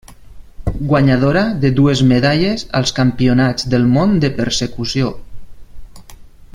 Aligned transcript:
Guanyadora 0.91 1.43
de 1.65 1.71
dues 1.79 2.01
medalles 2.13 2.63
als 2.79 2.95
Campionats 3.01 3.69
del 3.75 3.85
món 3.99 4.19
de 4.25 4.35
Persecució. 4.41 5.13